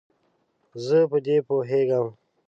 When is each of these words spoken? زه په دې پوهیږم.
زه 0.85 0.99
په 1.09 1.17
دې 1.25 1.37
پوهیږم. 1.47 2.07